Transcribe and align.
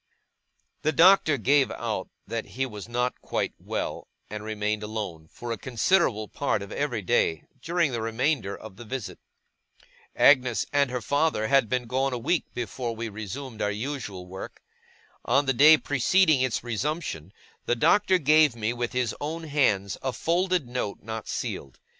The 0.81 0.91
Doctor 0.91 1.37
gave 1.37 1.69
out 1.69 2.09
that 2.25 2.45
he 2.57 2.65
was 2.65 2.89
not 2.89 3.21
quite 3.21 3.53
well; 3.59 4.07
and 4.31 4.43
remained 4.43 4.81
alone, 4.81 5.27
for 5.31 5.51
a 5.51 5.59
considerable 5.59 6.27
part 6.27 6.63
of 6.63 6.71
every 6.71 7.03
day, 7.03 7.43
during 7.61 7.91
the 7.91 8.01
remainder 8.01 8.57
of 8.57 8.77
the 8.77 8.83
visit. 8.83 9.19
Agnes 10.15 10.65
and 10.73 10.89
her 10.89 11.03
father 11.03 11.49
had 11.49 11.69
been 11.69 11.85
gone 11.85 12.13
a 12.13 12.17
week, 12.17 12.45
before 12.55 12.95
we 12.95 13.09
resumed 13.09 13.61
our 13.61 13.69
usual 13.69 14.25
work. 14.25 14.63
On 15.23 15.45
the 15.45 15.53
day 15.53 15.77
preceding 15.77 16.41
its 16.41 16.63
resumption, 16.63 17.31
the 17.67 17.75
Doctor 17.75 18.17
gave 18.17 18.55
me 18.55 18.73
with 18.73 18.93
his 18.93 19.15
own 19.21 19.43
hands 19.43 19.99
a 20.01 20.11
folded 20.13 20.67
note 20.67 21.03
not 21.03 21.27
sealed. 21.27 21.77